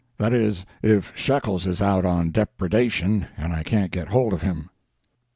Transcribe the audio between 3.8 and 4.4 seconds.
get hold